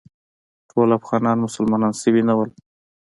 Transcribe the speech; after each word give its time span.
ټول 0.69 0.89
افغانان 0.99 1.37
مسلمانان 1.45 1.93
شوي 2.01 2.21
نه 2.29 2.33
ول. 2.37 2.49